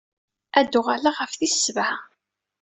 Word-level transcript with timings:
Ad 0.59 0.67
d-uɣaleɣ 0.71 1.15
ɣef 1.17 1.31
tis 1.39 1.55
sebɛa. 1.65 1.97